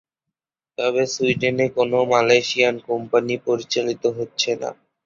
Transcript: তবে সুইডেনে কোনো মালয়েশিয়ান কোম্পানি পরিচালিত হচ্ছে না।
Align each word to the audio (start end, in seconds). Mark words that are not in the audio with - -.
তবে 0.77 1.03
সুইডেনে 1.13 1.65
কোনো 1.77 1.97
মালয়েশিয়ান 2.11 2.75
কোম্পানি 2.87 3.33
পরিচালিত 3.47 4.03
হচ্ছে 4.17 4.51
না। 4.61 4.69